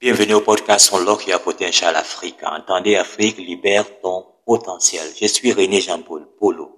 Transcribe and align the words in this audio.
Bienvenue 0.00 0.34
au 0.34 0.40
podcast 0.40 0.92
Loc 1.04 1.28
a 1.28 1.38
Potential 1.38 1.94
Afrique. 1.94 2.36
Entendez 2.42 2.96
Afrique, 2.96 3.36
libère 3.36 3.84
ton 4.00 4.24
potentiel. 4.46 5.02
Je 5.20 5.26
suis 5.26 5.52
René 5.52 5.80
Jean-Paul 5.80 6.26
Polo. 6.38 6.70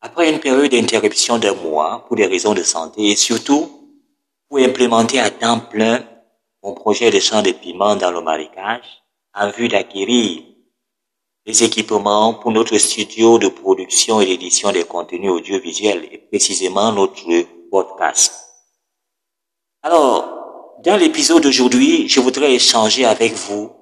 Après 0.00 0.32
une 0.32 0.40
période 0.40 0.70
d'interruption 0.70 1.38
d'un 1.38 1.54
mois 1.54 2.04
pour 2.06 2.16
des 2.16 2.26
raisons 2.26 2.54
de 2.54 2.62
santé 2.62 3.10
et 3.10 3.16
surtout 3.16 3.70
pour 4.48 4.58
implémenter 4.58 5.20
à 5.20 5.30
temps 5.30 5.60
plein 5.60 6.04
mon 6.62 6.74
projet 6.74 7.10
de 7.10 7.20
champ 7.20 7.42
de 7.42 7.52
piment 7.52 7.94
dans 7.94 8.10
le 8.10 8.20
marécage 8.20 9.02
en 9.32 9.50
vue 9.50 9.68
d'acquérir 9.68 10.42
les 11.46 11.62
équipements 11.62 12.34
pour 12.34 12.50
notre 12.50 12.76
studio 12.76 13.38
de 13.38 13.48
production 13.48 14.20
et 14.20 14.26
d'édition 14.26 14.72
des 14.72 14.84
contenus 14.84 15.30
audiovisuels 15.30 16.08
et 16.10 16.18
précisément 16.18 16.90
notre 16.92 17.22
podcast. 17.70 18.34
Alors, 19.82 20.80
dans 20.82 20.96
l'épisode 20.96 21.44
d'aujourd'hui, 21.44 22.08
je 22.08 22.18
voudrais 22.18 22.52
échanger 22.54 23.04
avec 23.04 23.34
vous 23.34 23.72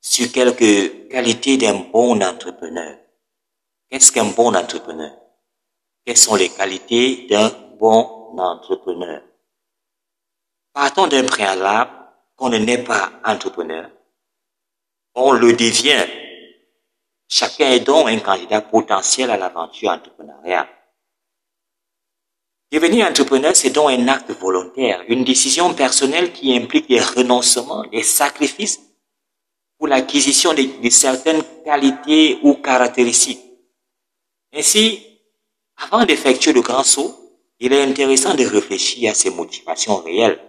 sur 0.00 0.30
quelques 0.32 1.08
qualités 1.08 1.56
d'un 1.56 1.74
bon 1.92 2.20
entrepreneur. 2.22 2.98
Qu'est-ce 3.88 4.10
qu'un 4.10 4.24
bon 4.24 4.56
entrepreneur? 4.56 5.12
Quelles 6.04 6.16
sont 6.16 6.34
les 6.34 6.48
qualités 6.48 7.28
d'un 7.28 7.52
bon 7.78 8.36
entrepreneur? 8.36 9.22
Partons 10.72 11.06
d'un 11.06 11.24
préalable 11.24 11.92
qu'on 12.34 12.48
ne 12.48 12.58
n'est 12.58 12.82
pas 12.82 13.12
entrepreneur. 13.24 13.90
On 15.14 15.32
le 15.32 15.52
devient. 15.52 16.04
Chacun 17.28 17.70
est 17.70 17.80
donc 17.80 18.08
un 18.08 18.18
candidat 18.20 18.60
potentiel 18.60 19.30
à 19.30 19.36
l'aventure 19.36 19.90
entrepreneuriale. 19.90 20.68
Devenir 22.70 23.06
entrepreneur, 23.06 23.54
c'est 23.54 23.70
donc 23.70 23.90
un 23.90 24.08
acte 24.08 24.30
volontaire, 24.32 25.02
une 25.08 25.24
décision 25.24 25.72
personnelle 25.74 26.32
qui 26.32 26.54
implique 26.56 26.88
des 26.88 27.00
renoncements, 27.00 27.84
des 27.86 28.02
sacrifices 28.02 28.80
pour 29.78 29.88
l'acquisition 29.88 30.52
de, 30.54 30.90
certaines 30.90 31.42
qualités 31.64 32.38
ou 32.42 32.54
caractéristiques. 32.54 33.42
Ainsi, 34.52 35.00
avant 35.76 36.04
d'effectuer 36.04 36.52
le 36.52 36.62
grand 36.62 36.82
saut, 36.82 37.14
il 37.60 37.72
est 37.72 37.82
intéressant 37.82 38.34
de 38.34 38.44
réfléchir 38.44 39.10
à 39.10 39.14
ses 39.14 39.30
motivations 39.30 39.98
réelles 39.98 40.40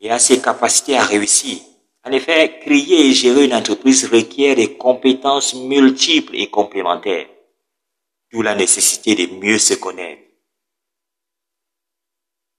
et 0.00 0.10
à 0.10 0.18
ses 0.18 0.40
capacités 0.40 0.96
à 0.96 1.04
réussir. 1.04 1.58
En 2.04 2.12
effet, 2.12 2.58
créer 2.60 3.08
et 3.08 3.12
gérer 3.12 3.44
une 3.44 3.54
entreprise 3.54 4.04
requiert 4.06 4.56
des 4.56 4.76
compétences 4.76 5.54
multiples 5.54 6.36
et 6.36 6.50
complémentaires, 6.50 7.28
d'où 8.30 8.42
la 8.42 8.54
nécessité 8.54 9.14
de 9.14 9.34
mieux 9.34 9.58
se 9.58 9.74
connaître 9.74 10.24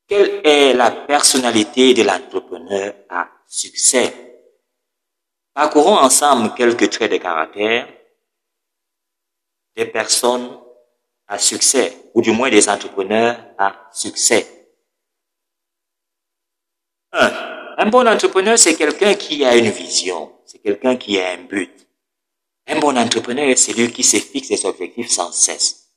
quelle 0.07 0.41
est 0.43 0.73
la 0.73 0.91
personnalité 0.91 1.95
de 1.95 2.03
l'entrepreneur 2.03 2.93
à 3.09 3.27
succès? 3.47 4.13
Parcourons 5.53 5.97
ensemble 5.97 6.53
quelques 6.53 6.91
traits 6.91 7.11
de 7.11 7.17
caractère 7.17 7.87
des 9.75 9.85
personnes 9.85 10.59
à 11.27 11.39
succès, 11.39 12.11
ou 12.13 12.21
du 12.21 12.31
moins 12.31 12.51
des 12.51 12.69
entrepreneurs 12.69 13.43
à 13.57 13.89
succès. 13.91 14.54
Un, 17.77 17.87
bon 17.87 18.07
entrepreneur, 18.07 18.57
c'est 18.57 18.75
quelqu'un 18.75 19.15
qui 19.15 19.43
a 19.43 19.57
une 19.57 19.69
vision, 19.69 20.31
c'est 20.45 20.59
quelqu'un 20.59 20.95
qui 20.95 21.19
a 21.19 21.31
un 21.31 21.43
but. 21.43 21.71
Un 22.67 22.79
bon 22.79 22.97
entrepreneur, 22.97 23.57
c'est 23.57 23.73
celui 23.73 23.91
qui 23.91 24.03
se 24.03 24.17
fixe 24.17 24.47
des 24.47 24.65
objectifs 24.65 25.09
sans 25.09 25.31
cesse. 25.33 25.91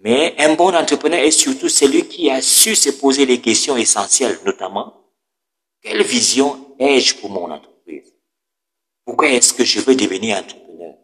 Mais 0.00 0.34
un 0.38 0.54
bon 0.54 0.74
entrepreneur 0.74 1.20
est 1.20 1.30
surtout 1.30 1.70
celui 1.70 2.06
qui 2.08 2.30
a 2.30 2.42
su 2.42 2.74
se 2.74 2.90
poser 2.90 3.24
les 3.24 3.40
questions 3.40 3.76
essentielles, 3.76 4.38
notamment, 4.44 4.94
quelle 5.80 6.02
vision 6.02 6.74
ai-je 6.78 7.16
pour 7.16 7.30
mon 7.30 7.50
entreprise? 7.50 8.12
Pourquoi 9.06 9.30
est-ce 9.30 9.54
que 9.54 9.64
je 9.64 9.80
veux 9.80 9.94
devenir 9.94 10.36
entrepreneur? 10.36 10.94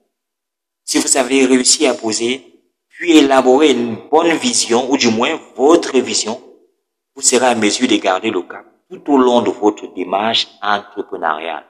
Si 0.84 0.98
vous 0.98 1.16
avez 1.16 1.46
réussi 1.46 1.86
à 1.86 1.94
poser, 1.94 2.42
puis 2.88 3.16
élaborer 3.16 3.70
une 3.70 3.96
bonne 4.10 4.36
vision, 4.36 4.90
ou 4.90 4.98
du 4.98 5.08
moins 5.08 5.40
votre 5.56 5.98
vision, 5.98 6.42
vous 7.14 7.22
serez 7.22 7.46
à 7.46 7.54
mesure 7.54 7.88
de 7.88 7.96
garder 7.96 8.30
le 8.30 8.42
cap 8.42 8.75
tout 8.90 9.12
au 9.12 9.18
long 9.18 9.42
de 9.42 9.50
votre 9.50 9.86
démarche 9.94 10.48
entrepreneuriale. 10.62 11.66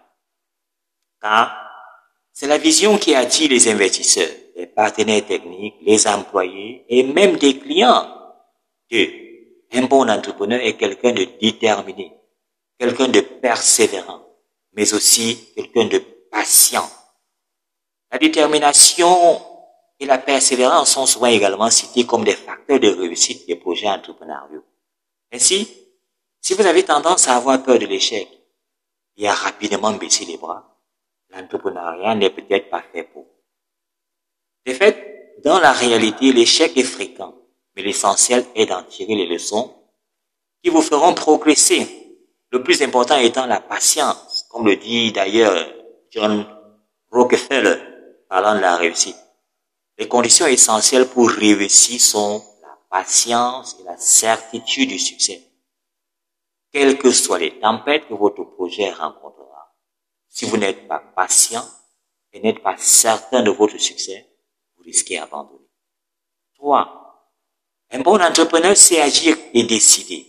Car 1.21 1.57
c'est 2.33 2.47
la 2.47 2.59
vision 2.59 2.99
qui 2.99 3.15
attire 3.15 3.51
les 3.51 3.69
investisseurs 3.69 4.29
les 4.57 4.67
partenaires 4.67 5.27
techniques, 5.27 5.77
les 5.83 6.09
employés 6.09 6.85
et 6.89 7.03
même 7.03 7.37
des 7.37 7.59
clients. 7.59 8.09
Deux, 8.91 9.09
un 9.73 9.83
bon 9.83 10.09
entrepreneur 10.09 10.59
est 10.61 10.77
quelqu'un 10.77 11.13
de 11.13 11.27
déterminé, 11.39 12.13
quelqu'un 12.79 13.09
de 13.09 13.21
persévérant, 13.21 14.23
mais 14.73 14.93
aussi 14.95 15.53
quelqu'un 15.55 15.85
de 15.85 15.99
patient. 16.31 16.89
La 18.11 18.19
détermination 18.19 19.43
et 20.01 20.07
la 20.07 20.19
persévérance 20.19 20.93
sont 20.93 21.07
souvent 21.07 21.27
également 21.27 21.71
cités 21.71 22.07
comme 22.07 22.25
des 22.25 22.37
facteurs 22.37 22.81
de 22.81 22.89
réussite 22.89 23.47
des 23.47 23.57
projets 23.57 23.89
entrepreneuriaux. 23.89 24.65
Ainsi, 25.33 25.69
si 26.47 26.55
vous 26.55 26.65
avez 26.65 26.85
tendance 26.85 27.27
à 27.27 27.35
avoir 27.35 27.61
peur 27.61 27.77
de 27.77 27.87
l'échec 27.87 28.29
et 29.17 29.27
à 29.27 29.35
rapidement 29.35 29.91
baisser 29.95 30.25
les 30.27 30.37
bras, 30.37 30.79
l'entrepreneuriat 31.31 32.15
n'est 32.15 32.31
peut-être 32.31 32.71
pas 32.71 32.85
fait 32.93 33.03
pour 33.03 33.27
de 34.65 34.73
fait, 34.73 35.35
dans 35.43 35.59
la 35.59 35.73
réalité, 35.73 36.33
l'échec 36.33 36.77
est 36.77 36.85
fréquent, 36.85 37.35
mais 37.75 37.83
l'essentiel 37.83 38.45
est 38.55 38.67
d'en 38.67 38.85
tirer 38.85 39.17
les 39.17 39.27
leçons 39.27 39.75
qui 40.63 40.71
vous 40.71 40.83
feront 40.83 41.15
progresser. 41.15 41.85
Le 42.53 42.63
plus 42.63 42.81
important 42.81 43.17
étant 43.17 43.47
la 43.47 43.61
patience, 43.61 44.47
comme 44.49 44.67
le 44.67 44.77
dit 44.77 45.11
d'ailleurs 45.11 45.67
John 46.11 46.47
Rockefeller, 47.11 47.79
parlant 48.29 48.55
de 48.55 48.61
la 48.61 48.77
réussite. 48.77 49.17
Les 49.99 50.07
conditions 50.07 50.47
essentielles 50.47 51.09
pour 51.09 51.29
réussir 51.29 52.01
sont 52.01 52.41
la 52.63 52.79
patience 52.89 53.79
et 53.81 53.85
la 53.85 53.97
certitude 53.97 54.91
du 54.91 55.01
succès. 55.01 55.43
Quelles 56.77 56.99
que 56.99 57.11
soient 57.11 57.39
les 57.39 57.59
tempêtes 57.59 58.07
que 58.07 58.13
votre 58.13 58.45
projet 58.45 58.91
rencontrera, 58.91 59.75
si 60.29 60.45
vous 60.45 60.59
n'êtes 60.59 60.87
pas 60.87 60.99
patient 60.99 61.67
et 62.35 62.41
n'êtes 62.41 62.63
pas 62.63 62.77
certain 62.77 63.43
de 63.43 63.51
votre 63.51 63.79
succès, 63.79 64.27
risquez 64.85 65.17
d'abandonner. 65.17 65.71
Trois, 66.55 67.33
un 67.93 68.01
bon 68.01 68.21
entrepreneur 68.21 68.77
sait 68.77 69.01
agir 69.01 69.39
et 69.55 69.63
décider. 69.63 70.27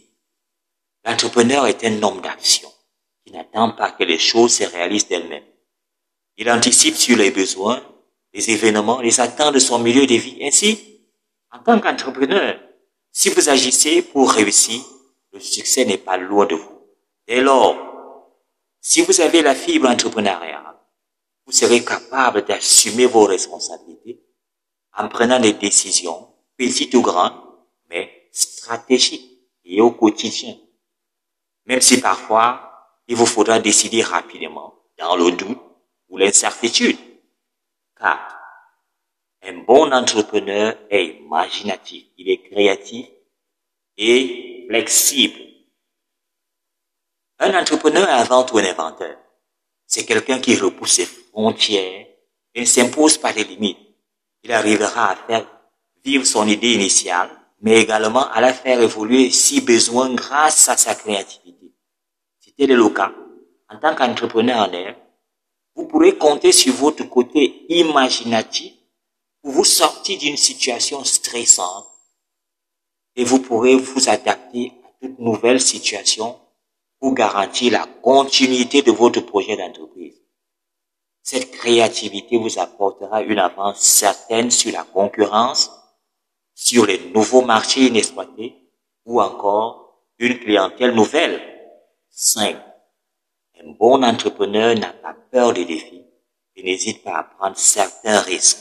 L'entrepreneur 1.03 1.68
est 1.68 1.84
un 1.84 2.02
homme 2.02 2.22
d'action 2.22 2.72
qui 3.25 3.34
n'attend 3.34 3.72
pas 3.72 3.91
que 3.91 4.06
les 4.06 4.18
choses 4.18 4.53
se 4.53 4.64
réalisent 4.64 5.09
d'elles-mêmes. 5.09 5.52
Il 6.38 6.50
anticipe 6.50 6.96
sur 6.96 7.18
les 7.18 7.31
besoins, 7.31 7.84
les 8.31 8.52
événements, 8.52 9.02
les 9.02 9.19
attentes 9.19 9.56
de 9.56 9.59
son 9.59 9.79
milieu 9.79 10.08
de 10.08 10.16
vie. 10.16 10.38
Ainsi, 10.41 11.02
en 11.52 11.59
tant 11.59 11.81
qu'entrepreneur, 11.81 12.58
si 13.12 13.28
vous 13.31 13.50
agissez 13.50 14.02
pour 14.02 14.31
réussir, 14.31 14.81
le 15.38 15.44
succès 15.44 15.86
n'est 15.86 16.00
pas 16.00 16.18
loin 16.18 16.48
de 16.48 16.56
vous. 16.56 16.81
Dès 17.28 17.42
lors, 17.42 17.75
si 18.81 19.02
vous 19.02 19.22
avez 19.22 19.42
la 19.42 19.53
fibre 19.53 19.88
entrepreneuriale, 19.88 20.75
vous 21.46 21.52
serez 21.52 21.84
capable 21.84 22.44
d'assumer 22.44 23.06
vos 23.06 23.25
responsabilités 23.25 24.24
en 24.97 25.08
prenant 25.08 25.40
des 25.40 25.53
décisions, 25.53 26.34
petites 26.58 26.94
ou 26.96 27.02
grandes, 27.02 27.40
mais 27.90 28.30
stratégiques 28.31 29.40
et 29.64 29.80
au 29.80 29.92
quotidien. 29.92 30.56
Même 31.66 31.81
si 31.81 32.02
parfois, 32.02 32.96
il 33.08 33.16
vous 33.16 33.28
faudra 33.28 33.59
décider 33.59 34.02
rapidement, 34.02 34.74
dans 34.97 35.16
le 35.16 35.31
doute 35.31 35.62
ou 36.09 36.18
l'incertitude. 36.18 36.97
Car 38.00 38.40
un 39.44 39.59
bon 39.59 39.94
entrepreneur 39.94 40.76
est 40.90 41.20
imaginatif, 41.20 42.06
il 42.18 42.30
est 42.30 42.42
créatif 42.50 43.08
et 43.97 44.47
flexible. 44.67 45.40
Un 47.40 47.59
entrepreneur 47.59 48.08
est 48.08 48.11
avant 48.11 48.43
tout 48.43 48.58
un 48.58 48.66
inventeur. 48.66 49.17
C'est 49.85 50.05
quelqu'un 50.05 50.40
qui 50.40 50.55
repousse 50.55 50.93
ses 50.93 51.05
frontières 51.05 52.08
et 52.53 52.61
ne 52.61 52.66
s'impose 52.66 53.17
pas 53.17 53.34
des 53.34 53.43
limites 53.43 53.87
il 54.47 54.53
arrivera 54.53 55.11
à 55.11 55.16
faire 55.16 55.46
vivre 56.05 56.25
son 56.25 56.47
idée 56.47 56.73
initiale, 56.73 57.29
mais 57.61 57.81
également 57.81 58.29
à 58.31 58.40
la 58.40 58.53
faire 58.53 58.81
évoluer 58.81 59.29
si 59.29 59.59
besoin 59.59 60.14
grâce 60.14 60.70
à 60.70 60.78
sa 60.78 60.96
créativité. 60.96 61.73
C'était 62.40 62.67
le 62.67 62.90
cas. 62.90 63.11
En 63.70 63.78
tant 63.78 63.93
qu'entrepreneur 63.93 64.70
en 64.70 64.72
air, 64.72 64.96
vous 65.75 65.85
pourrez 65.85 66.17
compter 66.17 66.53
sur 66.53 66.73
votre 66.75 67.03
côté 67.09 67.66
imaginatif 67.67 68.73
pour 69.41 69.52
vous 69.52 69.66
sortir 69.66 70.17
d'une 70.17 70.37
situation 70.37 71.03
stressante 71.03 71.85
et 73.17 73.23
vous 73.23 73.40
pourrez 73.40 73.75
vous 73.75 74.09
adapter 74.09 74.72
à 74.85 74.90
toute 75.02 75.19
nouvelle 75.19 75.59
situation 75.59 76.40
pour 76.99 77.16
garantir 77.16 77.73
la 77.73 77.85
continuité 78.02 78.84
de 78.84 78.91
votre 78.91 79.22
projet 79.22 79.58
d'entreprise. 79.58 80.22
Cette 81.23 81.52
créativité 81.52 82.37
vous 82.37 82.59
apportera 82.59 83.22
une 83.23 83.40
avance 83.40 83.81
certaine 83.81 84.52
sur 84.52 84.72
la 84.72 84.84
concurrence, 84.84 85.72
sur 86.53 86.85
les 86.85 86.99
nouveaux 87.09 87.41
marchés 87.41 87.87
inexploités 87.87 88.55
ou 89.05 89.20
encore 89.20 90.05
une 90.20 90.40
clientèle 90.40 90.93
nouvelle. 90.93 91.41
5. 92.11 92.55
Un 93.59 93.72
bon 93.72 94.03
entrepreneur 94.03 94.75
n'a 94.75 94.93
pas 94.93 95.16
peur 95.31 95.53
des 95.53 95.66
défis 95.66 96.05
et 96.55 96.63
n'hésite 96.63 97.03
pas 97.03 97.17
à 97.17 97.23
prendre 97.23 97.58
certains 97.58 98.22
risques. 98.22 98.59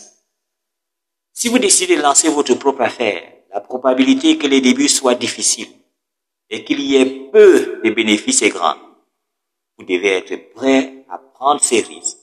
Si 1.32 1.48
vous 1.48 1.58
décidez 1.58 1.96
de 1.96 2.02
lancer 2.02 2.28
votre 2.28 2.54
propre 2.54 2.82
affaire, 2.82 3.35
la 3.56 3.62
probabilité 3.62 4.36
que 4.36 4.46
les 4.46 4.60
débuts 4.60 4.86
soient 4.86 5.14
difficiles 5.14 5.72
et 6.50 6.62
qu'il 6.62 6.78
y 6.78 6.96
ait 6.96 7.30
peu 7.30 7.80
de 7.82 7.88
bénéfices 7.88 8.42
est 8.42 8.50
grande. 8.50 8.76
Vous 9.78 9.86
devez 9.86 10.18
être 10.18 10.52
prêt 10.52 11.06
à 11.08 11.16
prendre 11.16 11.62
ces 11.62 11.80
risques 11.80 12.18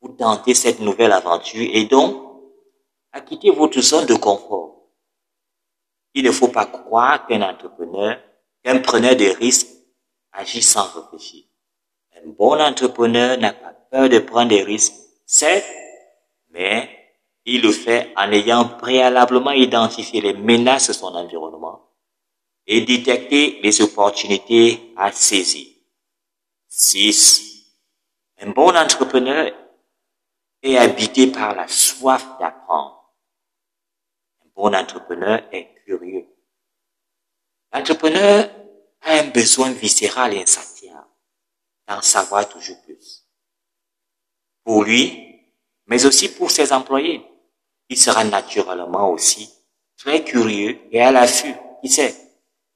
pour 0.00 0.16
tenter 0.16 0.54
cette 0.54 0.80
nouvelle 0.80 1.12
aventure 1.12 1.68
et 1.70 1.84
donc 1.84 2.16
à 3.12 3.20
quitter 3.20 3.50
votre 3.50 3.78
zone 3.82 4.06
de 4.06 4.14
confort. 4.14 4.88
Il 6.14 6.24
ne 6.24 6.30
faut 6.30 6.48
pas 6.48 6.64
croire 6.64 7.26
qu'un 7.26 7.42
entrepreneur, 7.42 8.18
qu'un 8.64 8.78
preneur 8.78 9.16
de 9.16 9.26
risques 9.38 9.68
agit 10.32 10.62
sans 10.62 10.88
réfléchir. 10.94 11.44
Un 12.16 12.26
bon 12.26 12.58
entrepreneur 12.58 13.36
n'a 13.36 13.52
pas 13.52 13.74
peur 13.90 14.08
de 14.08 14.18
prendre 14.18 14.48
des 14.48 14.62
risques, 14.62 14.94
certes, 15.26 15.66
mais 16.48 16.99
il 17.44 17.62
le 17.62 17.72
fait 17.72 18.12
en 18.16 18.30
ayant 18.32 18.68
préalablement 18.68 19.52
identifié 19.52 20.20
les 20.20 20.34
menaces 20.34 20.88
de 20.88 20.92
son 20.92 21.14
environnement 21.14 21.90
et 22.66 22.82
détecté 22.82 23.60
les 23.62 23.80
opportunités 23.80 24.92
à 24.96 25.10
saisir. 25.12 25.66
6. 26.68 27.66
Un 28.38 28.50
bon 28.50 28.76
entrepreneur 28.76 29.52
est 30.62 30.76
habité 30.76 31.26
par 31.26 31.54
la 31.54 31.66
soif 31.68 32.38
d'apprendre. 32.38 33.12
Un 34.44 34.48
bon 34.54 34.74
entrepreneur 34.74 35.42
est 35.52 35.74
curieux. 35.84 36.26
L'entrepreneur 37.72 38.50
a 39.02 39.12
un 39.12 39.28
besoin 39.28 39.72
viscéral 39.72 40.34
et 40.34 40.42
insatiable 40.42 41.06
d'en 41.88 42.02
savoir 42.02 42.48
toujours 42.48 42.80
plus. 42.82 43.24
Pour 44.64 44.84
lui, 44.84 45.29
mais 45.90 46.06
aussi 46.06 46.30
pour 46.30 46.50
ses 46.50 46.72
employés 46.72 47.30
il 47.90 47.98
sera 47.98 48.24
naturellement 48.24 49.10
aussi 49.10 49.52
très 49.98 50.24
curieux 50.24 50.78
et 50.92 51.02
à 51.02 51.10
l'affût. 51.10 51.54
Qui 51.82 51.88
sait, 51.88 52.14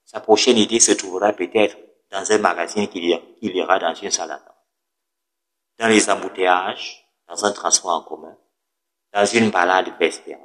sa 0.04 0.20
prochaine 0.20 0.58
idée 0.58 0.80
se 0.80 0.92
trouvera 0.92 1.32
peut-être 1.32 1.76
dans 2.10 2.30
un 2.32 2.38
magazine 2.38 2.88
qu'il 2.88 3.20
ira 3.42 3.78
dans 3.78 3.94
une 3.94 4.10
salade. 4.10 4.42
Dans 5.78 5.88
les 5.88 6.08
embouteillages, 6.10 7.06
dans 7.28 7.44
un 7.44 7.52
transport 7.52 7.92
en 7.92 8.02
commun, 8.02 8.36
dans 9.12 9.26
une 9.26 9.50
balade 9.50 9.92
vespérale. 10.00 10.40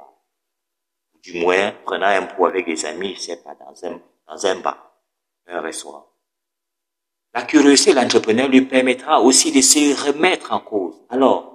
Du 1.22 1.40
moins, 1.40 1.72
prenant 1.84 2.06
un 2.06 2.22
pot 2.22 2.46
avec 2.46 2.66
des 2.66 2.84
amis, 2.86 3.14
je 3.14 3.20
sais 3.20 3.36
pas, 3.42 3.54
dans 3.54 3.84
un, 3.84 4.00
dans 4.28 4.46
un 4.46 4.60
bar, 4.60 4.92
un 5.46 5.60
restaurant. 5.60 6.06
La 7.32 7.42
curiosité 7.42 7.92
de 7.92 7.96
l'entrepreneur 7.96 8.48
lui 8.48 8.62
permettra 8.62 9.20
aussi 9.20 9.52
de 9.52 9.60
se 9.60 10.06
remettre 10.06 10.52
en 10.52 10.60
cause. 10.60 10.94
Alors, 11.08 11.49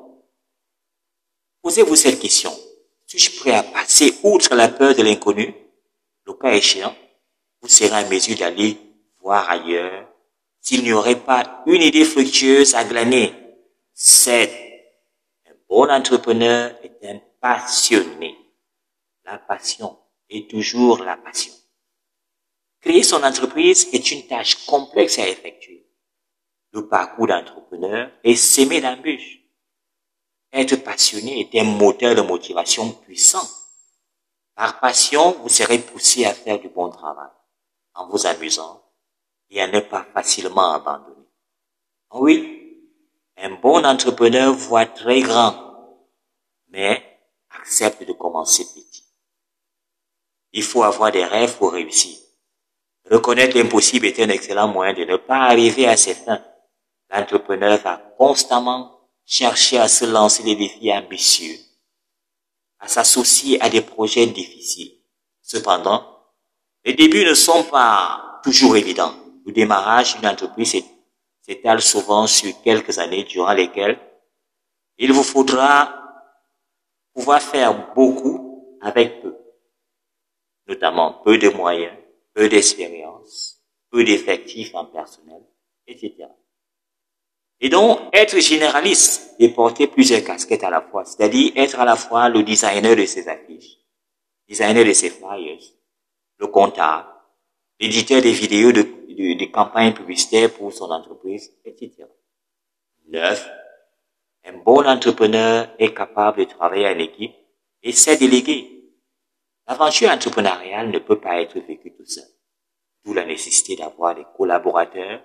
posez-vous 1.66 1.96
cette 1.96 2.20
question. 2.20 2.52
Suis-je 3.08 3.40
prêt 3.40 3.56
à 3.56 3.64
passer 3.64 4.14
outre 4.22 4.54
la 4.54 4.68
peur 4.68 4.94
de 4.94 5.02
l'inconnu? 5.02 5.52
Le 6.28 6.34
cas 6.34 6.54
échéant, 6.54 6.96
vous 7.60 7.68
serez 7.68 8.06
en 8.06 8.08
mesure 8.08 8.38
d'aller 8.38 8.78
voir 9.20 9.50
ailleurs 9.50 10.08
s'il 10.62 10.84
n'y 10.84 10.94
aurait 10.94 11.20
pas 11.20 11.64
une 11.66 11.82
idée 11.82 12.06
fructueuse 12.06 12.76
à 12.76 12.84
glaner. 12.84 13.34
C'est 13.96 14.52
un 15.48 15.56
bon 15.68 15.90
entrepreneur 15.90 16.72
est 16.84 17.04
un 17.04 17.20
passionné. 17.42 18.38
La 19.24 19.40
passion 19.40 19.98
est 20.30 20.48
toujours 20.48 21.04
la 21.04 21.18
passion. 21.18 21.54
Créer 22.80 23.02
son 23.02 23.24
entreprise 23.24 23.88
est 23.92 24.12
une 24.12 24.28
tâche 24.28 24.68
complexe 24.68 25.18
à 25.18 25.28
effectuer. 25.28 25.84
Le 26.74 26.88
parcours 26.88 27.26
d'entrepreneur 27.26 28.12
est 28.24 28.36
semé 28.36 28.82
d'embûches. 28.82 29.45
Être 30.56 30.78
passionné 30.78 31.42
est 31.42 31.60
un 31.60 31.66
moteur 31.66 32.16
de 32.16 32.22
motivation 32.22 32.90
puissant. 32.90 33.46
Par 34.56 34.80
passion, 34.80 35.34
vous 35.42 35.50
serez 35.50 35.80
poussé 35.80 36.24
à 36.24 36.34
faire 36.34 36.60
du 36.62 36.70
bon 36.70 36.90
travail, 36.90 37.30
en 37.94 38.08
vous 38.08 38.26
amusant 38.26 38.82
et 39.50 39.62
à 39.62 39.68
ne 39.68 39.82
pas 39.82 40.06
facilement 40.14 40.72
abandonner. 40.72 41.28
Oui, 42.14 42.90
un 43.36 43.56
bon 43.56 43.86
entrepreneur 43.86 44.54
voit 44.54 44.86
très 44.86 45.20
grand, 45.20 46.00
mais 46.70 47.20
accepte 47.50 48.08
de 48.08 48.14
commencer 48.14 48.64
petit. 48.64 49.04
Il 50.54 50.64
faut 50.64 50.84
avoir 50.84 51.12
des 51.12 51.26
rêves 51.26 51.58
pour 51.58 51.74
réussir. 51.74 52.18
Reconnaître 53.12 53.58
l'impossible 53.58 54.06
est 54.06 54.22
un 54.22 54.30
excellent 54.30 54.70
moyen 54.70 54.94
de 54.94 55.04
ne 55.04 55.18
pas 55.18 55.48
arriver 55.48 55.86
à 55.86 55.98
ses 55.98 56.16
fins. 56.16 56.42
L'entrepreneur 57.10 57.78
va 57.80 57.98
constamment 58.18 58.95
chercher 59.26 59.80
à 59.80 59.88
se 59.88 60.06
lancer 60.06 60.44
des 60.44 60.56
défis 60.56 60.92
ambitieux, 60.92 61.58
à 62.80 62.88
s'associer 62.88 63.62
à 63.62 63.70
des 63.70 63.82
projets 63.82 64.28
difficiles. 64.28 64.94
Cependant, 65.42 66.04
les 66.84 66.94
débuts 66.94 67.26
ne 67.26 67.34
sont 67.34 67.64
pas 67.64 68.40
toujours 68.44 68.78
évidents. 68.78 69.16
Le 69.46 69.52
démarrage 69.52 70.16
d'une 70.16 70.28
entreprise 70.28 70.76
s'étale 71.42 71.82
souvent 71.82 72.28
sur 72.28 72.62
quelques 72.62 72.98
années 73.00 73.24
durant 73.24 73.54
lesquelles 73.54 74.00
il 74.98 75.12
vous 75.12 75.24
faudra 75.24 75.94
pouvoir 77.14 77.42
faire 77.42 77.94
beaucoup 77.94 78.78
avec 78.82 79.22
peu, 79.22 79.36
notamment 80.68 81.22
peu 81.24 81.38
de 81.38 81.50
moyens, 81.50 81.98
peu 82.34 82.50
d'expérience, 82.50 83.62
peu 83.90 84.04
d'effectifs 84.04 84.74
en 84.76 84.86
personnel, 84.86 85.42
etc. 85.88 86.28
Et 87.62 87.70
donc, 87.70 88.00
être 88.12 88.40
généraliste 88.40 89.36
et 89.40 89.50
porter 89.50 89.88
plusieurs 89.88 90.24
casquettes 90.24 90.64
à 90.64 90.70
la 90.70 90.82
fois, 90.82 91.06
c'est-à-dire 91.06 91.54
être 91.56 91.80
à 91.80 91.86
la 91.86 91.96
fois 91.96 92.30
le 92.30 92.44
designer 92.44 92.96
de 92.96 93.06
ses 93.06 93.28
affiches, 93.30 93.78
designer 94.48 94.86
de 94.86 94.94
ses 94.94 95.10
flyers, 95.10 95.62
le 96.38 96.48
comptable, 96.48 97.08
l'éditeur 97.80 98.22
des 98.22 98.32
vidéos 98.32 98.72
de, 98.72 98.82
de, 98.82 99.46
campagnes 99.46 99.94
publicitaires 99.94 100.54
pour 100.54 100.74
son 100.74 100.92
entreprise, 100.92 101.54
etc. 101.64 102.06
Neuf, 103.08 103.50
un 104.44 104.58
bon 104.58 104.86
entrepreneur 104.86 105.74
est 105.80 105.94
capable 105.94 106.40
de 106.40 106.44
travailler 106.46 106.88
en 106.88 107.00
équipe 107.00 107.36
et 107.82 107.92
sait 107.92 108.18
déléguer. 108.18 108.72
L'aventure 109.68 110.10
entrepreneuriale 110.10 110.92
ne 110.92 111.00
peut 111.00 111.20
pas 111.20 111.42
être 111.42 111.60
vécue 111.60 111.94
tout 111.96 112.06
seul. 112.06 112.26
D'où 113.04 113.14
la 113.14 113.26
nécessité 113.26 113.76
d'avoir 113.76 114.14
des 114.16 114.26
collaborateurs 114.36 115.24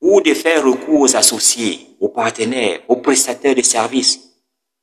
ou 0.00 0.20
de 0.20 0.34
faire 0.34 0.64
recours 0.64 1.00
aux 1.00 1.16
associés, 1.16 1.96
aux 2.00 2.08
partenaires, 2.08 2.80
aux 2.88 2.96
prestataires 2.96 3.54
de 3.54 3.62
services. 3.62 4.18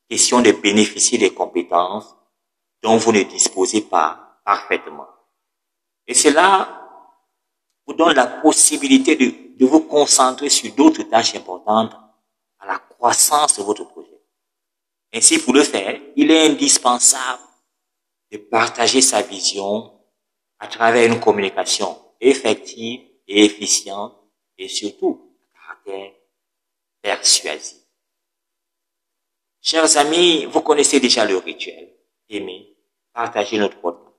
Question 0.09 0.41
de 0.41 0.51
bénéficier 0.51 1.17
des 1.17 1.33
compétences 1.33 2.15
dont 2.81 2.97
vous 2.97 3.11
ne 3.11 3.23
disposez 3.23 3.81
pas 3.81 4.39
parfaitement. 4.45 5.07
Et 6.05 6.13
cela 6.13 6.87
vous 7.85 7.93
donne 7.93 8.15
la 8.15 8.27
possibilité 8.27 9.15
de, 9.15 9.57
de 9.57 9.65
vous 9.65 9.81
concentrer 9.81 10.49
sur 10.49 10.71
d'autres 10.73 11.03
tâches 11.03 11.35
importantes 11.35 11.93
à 12.59 12.67
la 12.67 12.79
croissance 12.79 13.57
de 13.57 13.63
votre 13.63 13.85
projet. 13.85 14.21
Ainsi, 15.13 15.39
pour 15.39 15.53
le 15.53 15.63
faire, 15.63 15.99
il 16.15 16.31
est 16.31 16.47
indispensable 16.47 17.41
de 18.31 18.37
partager 18.37 19.01
sa 19.01 19.21
vision 19.21 19.91
à 20.59 20.67
travers 20.67 21.11
une 21.11 21.19
communication 21.19 21.97
effective 22.19 23.01
et 23.27 23.45
efficiente 23.45 24.16
et 24.57 24.67
surtout 24.67 25.33
caractère 25.53 26.11
persuasif. 27.01 27.77
Chers 29.61 29.97
amis, 29.97 30.45
vous 30.45 30.61
connaissez 30.61 30.99
déjà 30.99 31.25
le 31.25 31.37
rituel. 31.37 31.89
Aimez, 32.29 32.75
partagez 33.13 33.57
notre 33.57 33.79
podcast. 33.79 34.13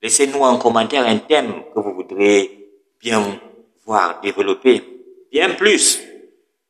Laissez-nous 0.00 0.40
en 0.40 0.58
commentaire 0.58 1.06
un 1.06 1.18
thème 1.18 1.64
que 1.74 1.80
vous 1.80 1.94
voudrez 1.94 2.70
bien 3.00 3.40
voir 3.84 4.20
développer, 4.20 4.82
bien 5.30 5.54
plus 5.54 6.00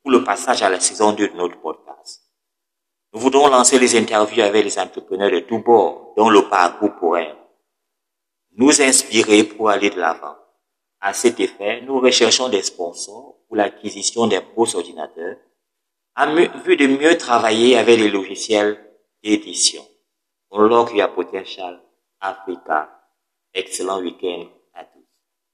pour 0.02 0.10
le 0.10 0.24
passage 0.24 0.62
à 0.62 0.70
la 0.70 0.80
saison 0.80 1.12
2 1.12 1.28
de 1.28 1.34
notre 1.34 1.60
podcast. 1.60 2.22
Nous 3.12 3.20
voudrons 3.20 3.48
lancer 3.48 3.78
les 3.78 3.96
interviews 3.96 4.42
avec 4.42 4.64
les 4.64 4.78
entrepreneurs 4.78 5.30
de 5.30 5.40
tous 5.40 5.58
bords 5.58 6.14
dont 6.16 6.30
le 6.30 6.48
parcours 6.48 6.94
pourrait 6.96 7.36
nous 8.56 8.80
inspirer 8.80 9.44
pour 9.44 9.68
aller 9.70 9.90
de 9.90 10.00
l'avant. 10.00 10.36
À 11.04 11.12
cet 11.12 11.40
effet, 11.40 11.80
nous 11.80 11.98
recherchons 11.98 12.48
des 12.48 12.62
sponsors 12.62 13.34
pour 13.48 13.56
l'acquisition 13.56 14.28
des 14.28 14.38
beaux 14.54 14.76
ordinateurs 14.76 15.36
en 16.16 16.32
vue 16.64 16.76
de 16.76 16.86
mieux 16.86 17.18
travailler 17.18 17.76
avec 17.76 17.98
les 17.98 18.08
logiciels 18.08 18.78
d'édition. 19.20 19.82
Unlock 20.52 20.92
your 20.94 21.12
potential 21.12 21.82
Africa. 22.20 22.88
Excellent 23.52 24.00
week-end. 24.00 24.46